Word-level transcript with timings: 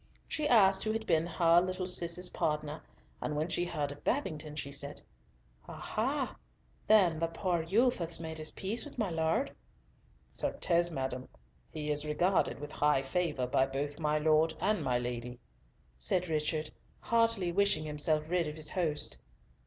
She 0.27 0.47
asked 0.47 0.81
who 0.81 0.91
had 0.93 1.05
been 1.05 1.27
"her 1.27 1.61
little 1.61 1.85
Cis's 1.85 2.29
partner," 2.29 2.81
and 3.21 3.35
when 3.35 3.49
she 3.49 3.65
heard 3.65 3.91
of 3.91 4.03
Babington, 4.03 4.55
she 4.55 4.71
said, 4.71 4.99
"Ah 5.69 5.75
ha, 5.75 6.35
then, 6.87 7.19
the 7.19 7.27
poor 7.27 7.61
youth 7.61 7.99
has 7.99 8.19
made 8.19 8.39
his 8.39 8.49
peace 8.49 8.83
with 8.83 8.97
my 8.97 9.11
Lord?" 9.11 9.51
"Certes, 10.27 10.89
madam, 10.89 11.29
he 11.69 11.91
is 11.91 12.03
regarded 12.03 12.57
with 12.57 12.71
high 12.71 13.03
favour 13.03 13.45
by 13.45 13.67
both 13.67 13.99
my 13.99 14.17
Lord 14.17 14.55
and 14.59 14.83
my 14.83 14.97
Lady," 14.97 15.37
said 15.99 16.27
Richard, 16.29 16.71
heartily 17.01 17.51
wishing 17.51 17.83
himself 17.85 18.23
rid 18.27 18.47
of 18.47 18.55
his 18.55 18.71
host. 18.71 19.19